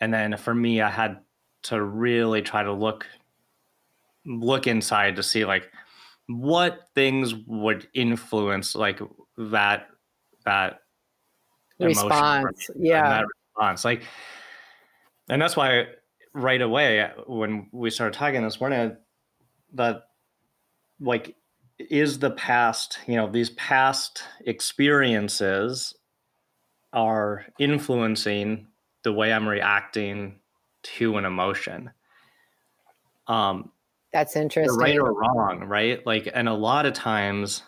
and 0.00 0.12
then 0.12 0.36
for 0.36 0.54
me, 0.54 0.80
I 0.80 0.90
had 0.90 1.18
to 1.64 1.82
really 1.82 2.42
try 2.42 2.62
to 2.62 2.72
look 2.72 3.06
look 4.24 4.66
inside 4.66 5.16
to 5.16 5.22
see 5.22 5.44
like 5.44 5.70
what 6.28 6.88
things 6.94 7.34
would 7.46 7.86
influence 7.94 8.74
like 8.74 9.00
that 9.36 9.88
that 10.44 10.80
response 11.78 12.68
yeah 12.76 13.08
that 13.08 13.24
response 13.54 13.84
like 13.84 14.02
and 15.28 15.40
that's 15.40 15.56
why 15.56 15.84
right 16.34 16.60
away 16.60 17.08
when 17.26 17.68
we 17.72 17.90
started 17.90 18.16
talking 18.16 18.42
this 18.42 18.60
morning 18.60 18.96
that 19.76 20.08
like 21.00 21.36
is 21.78 22.18
the 22.18 22.30
past 22.30 22.98
you 23.06 23.16
know 23.16 23.30
these 23.30 23.50
past 23.50 24.22
experiences 24.46 25.94
are 26.92 27.44
influencing 27.58 28.66
the 29.04 29.12
way 29.12 29.32
i'm 29.32 29.48
reacting 29.48 30.38
to 30.82 31.16
an 31.16 31.24
emotion 31.24 31.90
um 33.28 33.70
that's 34.12 34.36
interesting 34.36 34.78
right 34.78 34.98
or 34.98 35.12
wrong 35.12 35.64
right 35.64 36.06
like 36.06 36.28
and 36.32 36.48
a 36.48 36.54
lot 36.54 36.86
of 36.86 36.94
times 36.94 37.62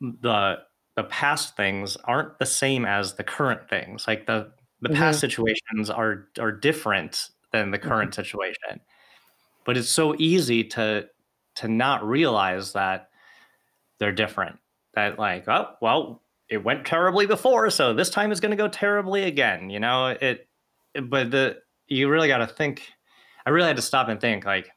the 0.00 0.58
the 0.96 1.04
past 1.04 1.56
things 1.56 1.96
aren't 2.04 2.38
the 2.38 2.46
same 2.46 2.84
as 2.84 3.14
the 3.14 3.24
current 3.24 3.68
things. 3.68 4.06
Like 4.06 4.26
the 4.26 4.52
the 4.80 4.88
mm-hmm. 4.88 4.98
past 4.98 5.20
situations 5.20 5.90
are 5.90 6.28
are 6.38 6.52
different 6.52 7.28
than 7.52 7.70
the 7.70 7.78
current 7.78 8.10
mm-hmm. 8.10 8.22
situation. 8.22 8.80
But 9.66 9.76
it's 9.76 9.90
so 9.90 10.14
easy 10.18 10.64
to 10.64 11.08
to 11.56 11.68
not 11.68 12.06
realize 12.06 12.72
that 12.72 13.10
they're 13.98 14.12
different. 14.12 14.58
That 14.94 15.18
like, 15.18 15.46
oh, 15.48 15.74
well, 15.82 16.22
it 16.48 16.62
went 16.62 16.86
terribly 16.86 17.26
before, 17.26 17.68
so 17.70 17.92
this 17.92 18.08
time 18.08 18.32
is 18.32 18.40
going 18.40 18.52
to 18.52 18.56
go 18.56 18.68
terribly 18.68 19.24
again. 19.24 19.68
You 19.68 19.80
know, 19.80 20.08
it, 20.08 20.48
it 20.94 21.10
but 21.10 21.30
the 21.30 21.58
you 21.88 22.08
really 22.08 22.28
got 22.28 22.38
to 22.38 22.46
think. 22.46 22.82
I 23.44 23.50
really 23.50 23.68
had 23.68 23.76
to 23.76 23.82
stop 23.82 24.08
and 24.08 24.20
think 24.20 24.44
like 24.44 24.70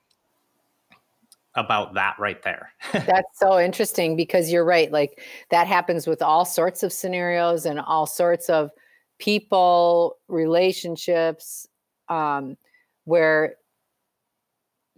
about 1.55 1.96
that 1.96 2.15
right 2.19 2.41
there. 2.43 2.72
That's 2.91 3.39
so 3.39 3.60
interesting 3.60 4.15
because 4.15 4.51
you're 4.51 4.65
right. 4.65 4.91
Like 4.91 5.22
that 5.50 5.67
happens 5.67 6.08
with 6.08 6.22
all 6.22 6.46
sorts 6.46 6.84
of 6.84 6.93
scenarios 6.93 7.65
and 7.65 7.79
all 7.79 8.05
sorts 8.05 8.50
of 8.50 8.72
people, 9.19 10.17
relationships, 10.27 11.67
um, 12.08 12.58
where 13.03 13.55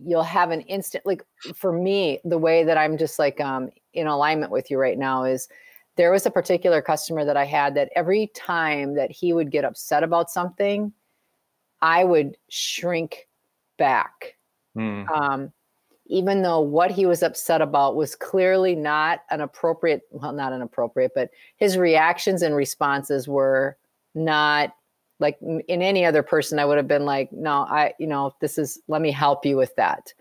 you'll 0.05 0.24
have 0.24 0.51
an 0.51 0.62
instant 0.62 1.05
like 1.05 1.24
for 1.55 1.72
me 1.72 2.20
the 2.25 2.38
way 2.38 2.63
that 2.63 2.77
i'm 2.77 2.98
just 2.98 3.20
like 3.20 3.39
um 3.39 3.70
in 3.93 4.08
alignment 4.08 4.51
with 4.51 4.72
you 4.72 4.77
right 4.77 4.98
now 4.98 5.24
is 5.24 5.48
there 5.98 6.12
was 6.12 6.25
a 6.25 6.31
particular 6.31 6.81
customer 6.81 7.25
that 7.25 7.38
i 7.38 7.46
had 7.46 7.75
that 7.75 7.89
every 7.96 8.27
time 8.36 8.96
that 8.96 9.12
he 9.12 9.34
would 9.34 9.51
get 9.51 9.65
upset 9.65 10.03
about 10.03 10.29
something 10.29 10.91
i 11.81 12.03
would 12.03 12.38
shrink 12.50 13.27
back 13.77 14.36
mm. 14.75 15.10
um 15.10 15.51
even 16.08 16.41
though 16.41 16.60
what 16.60 16.91
he 16.91 17.05
was 17.05 17.24
upset 17.24 17.62
about 17.62 17.96
was 17.96 18.15
clearly 18.15 18.75
not 18.75 19.22
an 19.29 19.41
appropriate 19.41 20.01
well 20.12 20.34
not 20.34 20.53
an 20.53 20.62
appropriate 20.62 21.12
but 21.15 21.29
his 21.58 21.77
reactions 21.77 22.41
and 22.41 22.55
responses 22.55 23.27
were 23.27 23.77
not 24.13 24.75
like 25.22 25.38
in 25.42 25.82
any 25.82 26.04
other 26.04 26.24
person 26.24 26.60
i 26.60 26.66
would 26.66 26.78
have 26.78 26.88
been 26.88 27.06
like 27.06 27.32
no 27.32 27.66
i 27.70 27.94
you 28.00 28.08
know 28.08 28.36
this 28.42 28.58
is 28.58 28.80
let 28.88 29.01
me 29.01 29.12
help 29.12 29.46
you 29.46 29.56
with 29.56 29.74
that. 29.75 30.13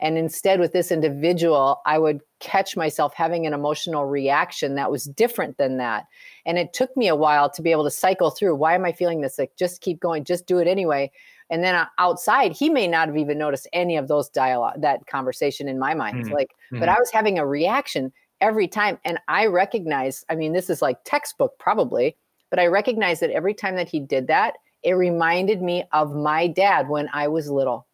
And 0.00 0.16
instead 0.16 0.60
with 0.60 0.72
this 0.72 0.92
individual 0.92 1.80
i 1.86 1.98
would 1.98 2.20
catch 2.40 2.76
myself 2.76 3.14
having 3.14 3.46
an 3.46 3.54
emotional 3.54 4.04
reaction 4.04 4.74
that 4.74 4.90
was 4.90 5.04
different 5.04 5.56
than 5.56 5.78
that. 5.78 6.06
And 6.44 6.58
it 6.58 6.72
took 6.72 6.94
me 6.96 7.08
a 7.08 7.16
while 7.16 7.48
to 7.50 7.62
be 7.62 7.72
able 7.72 7.84
to 7.84 7.90
cycle 7.90 8.30
through 8.30 8.56
why 8.56 8.74
am 8.74 8.84
i 8.84 8.92
feeling 8.92 9.22
this? 9.22 9.38
Like 9.38 9.56
just 9.56 9.80
keep 9.80 10.00
going 10.00 10.24
just 10.24 10.46
do 10.46 10.58
it 10.58 10.68
anyway. 10.68 11.10
And 11.50 11.64
then 11.64 11.74
uh, 11.74 11.86
outside 11.98 12.52
he 12.52 12.68
may 12.68 12.86
not 12.86 13.08
have 13.08 13.16
even 13.16 13.38
noticed 13.38 13.68
any 13.72 13.96
of 13.96 14.08
those 14.08 14.28
dialogue 14.28 14.82
that 14.82 15.06
conversation 15.06 15.68
in 15.68 15.78
my 15.78 15.94
mind. 15.94 16.24
Mm-hmm. 16.24 16.34
like 16.34 16.50
mm-hmm. 16.50 16.80
but 16.80 16.88
i 16.88 16.98
was 16.98 17.10
having 17.10 17.38
a 17.38 17.46
reaction 17.46 18.12
every 18.40 18.68
time. 18.68 18.98
And 19.04 19.18
i 19.28 19.46
recognize 19.46 20.24
i 20.28 20.34
mean 20.34 20.52
this 20.52 20.68
is 20.68 20.82
like 20.82 20.98
textbook 21.04 21.58
probably 21.58 22.16
but 22.50 22.58
I 22.58 22.66
recognized 22.66 23.22
that 23.22 23.30
every 23.30 23.54
time 23.54 23.76
that 23.76 23.88
he 23.88 24.00
did 24.00 24.26
that, 24.28 24.54
it 24.82 24.92
reminded 24.92 25.60
me 25.60 25.84
of 25.92 26.14
my 26.14 26.46
dad 26.46 26.88
when 26.88 27.08
I 27.12 27.28
was 27.28 27.50
little. 27.50 27.86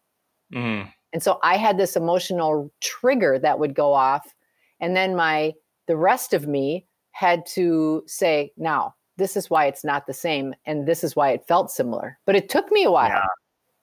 Mm. 0.53 0.91
And 1.13 1.23
so 1.23 1.39
I 1.43 1.57
had 1.57 1.77
this 1.77 1.95
emotional 1.95 2.71
trigger 2.81 3.39
that 3.39 3.57
would 3.57 3.73
go 3.73 3.93
off. 3.93 4.35
And 4.79 4.95
then 4.95 5.15
my, 5.15 5.53
the 5.87 5.97
rest 5.97 6.33
of 6.33 6.47
me 6.47 6.85
had 7.11 7.45
to 7.47 8.03
say, 8.05 8.51
now, 8.57 8.95
this 9.17 9.37
is 9.37 9.49
why 9.49 9.65
it's 9.65 9.83
not 9.83 10.05
the 10.05 10.13
same. 10.13 10.53
And 10.65 10.85
this 10.85 11.03
is 11.03 11.15
why 11.15 11.31
it 11.31 11.47
felt 11.47 11.71
similar. 11.71 12.19
But 12.25 12.35
it 12.35 12.49
took 12.49 12.71
me 12.71 12.83
a 12.83 12.91
while. 12.91 13.09
Yeah. 13.09 13.25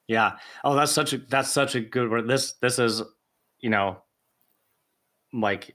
Yeah. 0.09 0.33
Oh, 0.63 0.75
that's 0.75 0.93
such 0.93 1.15
a, 1.15 1.19
that's 1.19 1.51
such 1.51 1.75
a 1.75 1.81
good 1.81 2.11
word. 2.11 2.29
This, 2.29 2.53
this 2.61 2.79
is, 2.79 3.03
you 3.61 3.71
know, 3.71 4.03
like 5.33 5.75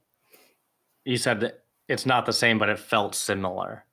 you 1.06 1.18
said 1.18 1.40
that 1.40 1.64
it's 1.88 2.06
not 2.06 2.26
the 2.26 2.34
same, 2.34 2.60
but 2.60 2.70
it 2.70 2.78
felt 2.78 3.16
similar. 3.16 3.84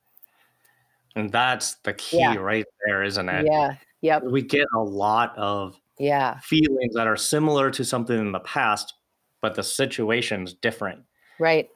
And 1.15 1.31
that's 1.31 1.75
the 1.75 1.93
key 1.93 2.19
yeah. 2.19 2.35
right 2.35 2.65
there, 2.85 3.03
isn't 3.03 3.29
it? 3.29 3.45
Yeah. 3.45 3.75
Yep. 4.01 4.23
We 4.25 4.41
get 4.41 4.67
a 4.75 4.79
lot 4.79 5.35
of 5.37 5.79
yeah 5.97 6.39
feelings 6.39 6.93
that 6.93 7.07
are 7.07 7.15
similar 7.15 7.71
to 7.71 7.85
something 7.85 8.17
in 8.17 8.31
the 8.31 8.39
past, 8.41 8.93
but 9.41 9.55
the 9.55 9.63
situation's 9.63 10.53
different. 10.53 11.01
Right. 11.39 11.69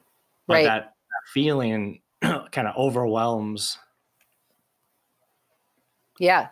But 0.46 0.54
right. 0.54 0.64
That, 0.64 0.82
that 0.82 1.32
feeling 1.32 2.02
kind 2.22 2.68
of 2.68 2.76
overwhelms. 2.76 3.78
Yeah. 6.18 6.48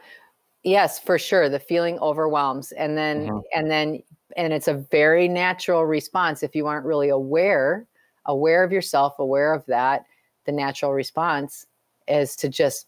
Yes, 0.65 0.99
for 0.99 1.19
sure. 1.19 1.49
The 1.49 1.61
feeling 1.61 1.99
overwhelms. 1.99 2.73
And 2.73 2.97
then 2.97 3.27
mm-hmm. 3.27 3.39
and 3.55 3.71
then 3.71 4.03
and 4.37 4.53
it's 4.53 4.69
a 4.69 4.75
very 4.75 5.29
natural 5.29 5.85
response 5.85 6.43
if 6.43 6.55
you 6.55 6.67
aren't 6.67 6.87
really 6.87 7.09
aware, 7.09 7.87
aware 8.27 8.65
of 8.65 8.73
yourself, 8.73 9.19
aware 9.19 9.53
of 9.53 9.65
that, 9.67 10.05
the 10.45 10.53
natural 10.53 10.93
response 10.93 11.67
is 12.09 12.37
to 12.37 12.49
just 12.49 12.87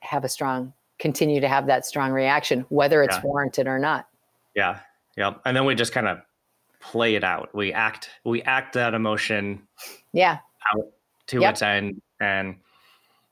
have 0.00 0.24
a 0.24 0.28
strong 0.28 0.72
continue 0.98 1.40
to 1.40 1.48
have 1.48 1.66
that 1.66 1.86
strong 1.86 2.10
reaction 2.10 2.64
whether 2.68 3.02
it's 3.02 3.16
yeah. 3.16 3.22
warranted 3.22 3.66
or 3.66 3.78
not 3.78 4.08
yeah 4.54 4.80
yeah 5.16 5.34
and 5.44 5.56
then 5.56 5.64
we 5.64 5.74
just 5.74 5.92
kind 5.92 6.08
of 6.08 6.18
play 6.80 7.14
it 7.14 7.24
out 7.24 7.48
we 7.54 7.72
act 7.72 8.10
we 8.24 8.42
act 8.42 8.74
that 8.74 8.94
emotion 8.94 9.62
yeah 10.12 10.38
out 10.74 10.86
to 11.26 11.40
yep. 11.40 11.52
its 11.52 11.62
end 11.62 12.00
and 12.20 12.56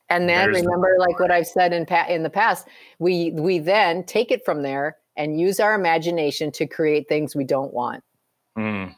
and 0.09 0.29
then 0.29 0.49
remember 0.49 0.95
like 0.99 1.19
what 1.19 1.31
i've 1.31 1.47
said 1.47 1.73
in 1.73 1.85
pa- 1.85 2.05
in 2.07 2.23
the 2.23 2.29
past 2.29 2.67
we 2.99 3.31
we 3.31 3.59
then 3.59 4.03
take 4.03 4.31
it 4.31 4.43
from 4.45 4.61
there 4.61 4.97
and 5.15 5.39
use 5.39 5.59
our 5.59 5.73
imagination 5.75 6.51
to 6.51 6.65
create 6.67 7.07
things 7.09 7.35
we 7.35 7.43
don't 7.43 7.73
want 7.73 8.03
mm. 8.57 8.93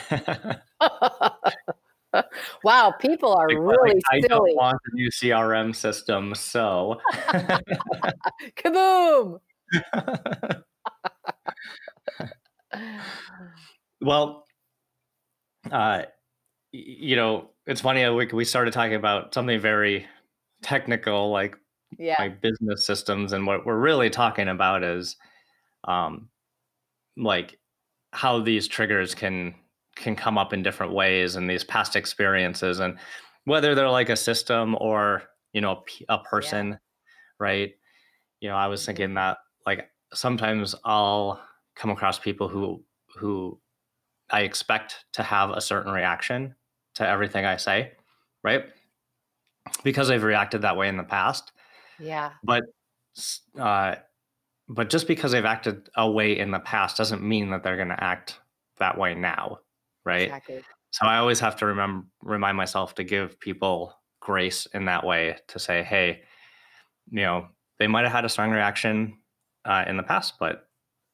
wow, 2.64 2.92
people 2.98 3.32
are 3.32 3.48
like, 3.48 3.58
really 3.58 3.94
like, 3.94 4.02
I 4.10 4.20
don't 4.20 4.54
want 4.56 4.78
a 4.92 4.94
new 4.94 5.10
CRM 5.10 5.74
system, 5.74 6.34
so 6.34 7.00
kaboom. 8.56 9.40
well, 14.00 14.44
uh, 15.70 16.02
you 16.72 17.16
know, 17.16 17.50
it's 17.66 17.80
funny. 17.80 18.08
We 18.08 18.26
we 18.26 18.44
started 18.44 18.72
talking 18.72 18.94
about 18.94 19.34
something 19.34 19.60
very 19.60 20.06
technical, 20.62 21.30
like 21.30 21.56
yeah. 21.98 22.16
like 22.18 22.40
business 22.40 22.86
systems, 22.86 23.32
and 23.32 23.46
what 23.46 23.64
we're 23.66 23.78
really 23.78 24.10
talking 24.10 24.48
about 24.48 24.82
is, 24.82 25.16
um, 25.84 26.28
like 27.16 27.58
how 28.12 28.40
these 28.40 28.68
triggers 28.68 29.14
can 29.14 29.54
can 29.96 30.16
come 30.16 30.38
up 30.38 30.52
in 30.52 30.62
different 30.62 30.92
ways 30.92 31.36
and 31.36 31.48
these 31.48 31.64
past 31.64 31.96
experiences 31.96 32.80
and 32.80 32.98
whether 33.44 33.74
they're 33.74 33.90
like 33.90 34.08
a 34.08 34.16
system 34.16 34.76
or 34.80 35.22
you 35.52 35.60
know 35.60 35.82
a, 36.08 36.18
person 36.18 36.70
yeah. 36.70 36.76
right? 37.38 37.72
You 38.40 38.48
know 38.48 38.56
i 38.56 38.66
was 38.66 38.84
thinking 38.84 39.06
mm-hmm. 39.06 39.14
that 39.14 39.38
like 39.66 39.88
sometimes 40.12 40.74
i'll 40.84 41.40
come 41.76 41.90
across 41.90 42.18
people 42.18 42.48
who 42.48 42.82
who 43.16 43.58
i 44.30 44.40
expect 44.40 45.04
to 45.12 45.22
have 45.22 45.50
a 45.50 45.60
certain 45.60 45.92
reaction 45.92 46.54
to 46.94 47.08
everything 47.08 47.44
i 47.44 47.56
say 47.56 47.92
right? 48.44 48.66
Because 49.82 50.06
they've 50.06 50.22
reacted 50.22 50.62
that 50.62 50.76
way 50.76 50.86
in 50.88 50.96
the 50.96 51.02
past. 51.02 51.50
Yeah. 51.98 52.32
But 52.44 52.62
uh 53.58 53.96
but 54.68 54.90
just 54.90 55.08
because 55.08 55.32
they've 55.32 55.44
acted 55.44 55.88
a 55.96 56.10
way 56.10 56.38
in 56.38 56.50
the 56.50 56.58
past 56.58 56.96
doesn't 56.96 57.22
mean 57.22 57.50
that 57.50 57.62
they're 57.62 57.76
going 57.76 57.88
to 57.88 58.02
act 58.02 58.40
that 58.78 58.96
way 58.96 59.14
now 59.14 59.58
right? 60.04 60.28
Exactly. 60.28 60.62
So 60.90 61.06
I 61.06 61.18
always 61.18 61.40
have 61.40 61.56
to 61.56 61.66
remember 61.66 62.06
remind 62.22 62.56
myself 62.56 62.94
to 62.96 63.04
give 63.04 63.38
people 63.40 63.94
grace 64.20 64.66
in 64.74 64.84
that 64.86 65.04
way 65.04 65.36
to 65.48 65.58
say, 65.58 65.82
hey, 65.82 66.22
you 67.10 67.22
know, 67.22 67.48
they 67.78 67.86
might 67.86 68.04
have 68.04 68.12
had 68.12 68.24
a 68.24 68.28
strong 68.28 68.50
reaction 68.50 69.18
uh, 69.64 69.84
in 69.86 69.96
the 69.96 70.02
past, 70.02 70.34
but 70.38 70.68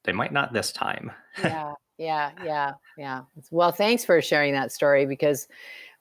they 0.04 0.12
might 0.12 0.32
not 0.32 0.52
this 0.52 0.72
time. 0.72 1.10
yeah, 1.42 1.72
yeah, 1.98 2.30
yeah, 2.44 2.72
yeah. 2.96 3.22
Well, 3.50 3.72
thanks 3.72 4.04
for 4.04 4.20
sharing 4.20 4.52
that 4.52 4.72
story 4.72 5.06
because 5.06 5.48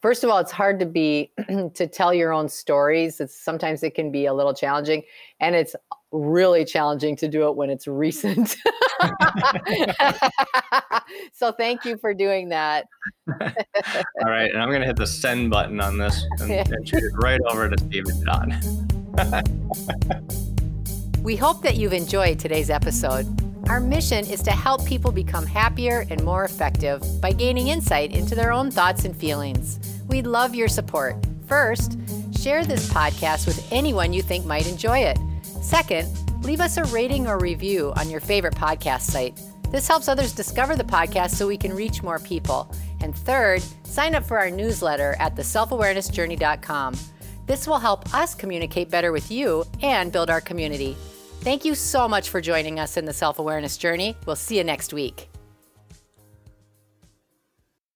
first 0.02 0.24
of 0.24 0.30
all 0.30 0.40
it's 0.40 0.52
hard 0.52 0.80
to 0.80 0.86
be 0.86 1.32
to 1.74 1.88
tell 1.88 2.14
your 2.14 2.32
own 2.32 2.48
stories 2.48 3.20
it's 3.20 3.36
sometimes 3.36 3.84
it 3.84 3.96
can 3.96 4.12
be 4.12 4.26
a 4.26 4.34
little 4.34 4.54
challenging 4.54 5.04
and 5.40 5.56
it's 5.56 5.76
really 6.12 6.66
challenging 6.66 7.16
to 7.16 7.28
do 7.28 7.48
it 7.48 7.56
when 7.56 7.70
it's 7.70 7.88
recent 7.88 8.56
so 11.34 11.52
thank 11.52 11.86
you 11.86 11.98
for 11.98 12.14
doing 12.14 12.50
that 12.50 12.86
all 13.30 13.38
right 14.26 14.52
and 14.52 14.62
i'm 14.62 14.70
going 14.70 14.82
to 14.82 14.88
hit 14.88 14.96
the 14.96 15.06
send 15.06 15.50
button 15.50 15.80
on 15.80 15.98
this 15.98 16.26
and, 16.40 16.52
and 16.52 16.88
shoot 16.88 17.04
it 17.04 17.14
right 17.22 17.40
over 17.50 17.70
to 17.70 17.78
steve 17.84 18.06
and 18.08 18.24
sean 18.26 18.56
we 21.24 21.36
hope 21.36 21.62
that 21.62 21.76
you've 21.76 21.94
enjoyed 21.94 22.40
today's 22.40 22.70
episode 22.72 23.28
our 23.70 23.80
mission 23.80 24.26
is 24.26 24.42
to 24.42 24.52
help 24.52 24.84
people 24.84 25.12
become 25.12 25.46
happier 25.46 26.04
and 26.10 26.24
more 26.24 26.44
effective 26.44 27.04
by 27.22 27.32
gaining 27.32 27.68
insight 27.68 28.12
into 28.12 28.34
their 28.34 28.52
own 28.52 28.72
thoughts 28.72 29.06
and 29.06 29.16
feelings. 29.16 29.80
We'd 30.08 30.26
love 30.26 30.56
your 30.56 30.68
support. 30.68 31.16
First, 31.46 32.00
share 32.36 32.66
this 32.66 32.92
podcast 32.92 33.46
with 33.46 33.64
anyone 33.72 34.12
you 34.12 34.24
think 34.24 34.44
might 34.44 34.68
enjoy 34.68 35.00
it. 35.00 35.20
Second, 35.62 36.08
leave 36.44 36.62
us 36.62 36.78
a 36.78 36.84
rating 36.86 37.28
or 37.28 37.38
review 37.38 37.94
on 37.98 38.10
your 38.10 38.20
favorite 38.20 38.56
podcast 38.56 39.02
site. 39.02 39.40
This 39.72 39.88
helps 39.88 40.08
others 40.08 40.34
discover 40.34 40.76
the 40.76 40.84
podcast 40.84 41.32
so 41.32 41.48
we 41.48 41.58
can 41.58 41.76
reach 41.76 42.02
more 42.02 42.20
people. 42.20 42.72
And 43.02 43.16
third, 43.16 43.62
sign 43.84 44.16
up 44.16 44.26
for 44.26 44.40
our 44.40 44.50
newsletter 44.50 45.16
at 45.20 45.36
theselfawarenessjourney.com. 45.36 46.96
This 47.46 47.68
will 47.68 47.80
help 47.80 48.14
us 48.14 48.36
communicate 48.36 48.90
better 48.90 49.12
with 49.12 49.32
you 49.32 49.66
and 49.82 50.12
build 50.12 50.30
our 50.30 50.42
community. 50.42 50.96
Thank 51.42 51.66
you 51.66 51.74
so 51.74 52.08
much 52.08 52.30
for 52.30 52.42
joining 52.42 52.80
us 52.80 52.98
in 52.98 53.06
the 53.06 53.14
self 53.14 53.40
awareness 53.40 53.78
journey. 53.78 54.18
We'll 54.26 54.36
see 54.36 54.58
you 54.58 54.64
next 54.64 54.94
week. 54.94 55.30